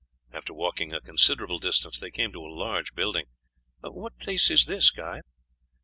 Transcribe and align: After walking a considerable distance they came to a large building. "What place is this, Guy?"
After 0.33 0.51
walking 0.51 0.91
a 0.91 0.99
considerable 0.99 1.59
distance 1.59 1.99
they 1.99 2.09
came 2.09 2.31
to 2.33 2.43
a 2.43 2.47
large 2.49 2.95
building. 2.95 3.25
"What 3.81 4.17
place 4.17 4.49
is 4.49 4.65
this, 4.65 4.89
Guy?" 4.89 5.21